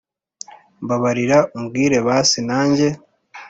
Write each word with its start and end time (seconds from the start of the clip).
mbabarira 0.83 1.37
umbwire 1.57 1.97
basi 2.07 2.39
nanjye 2.49 2.87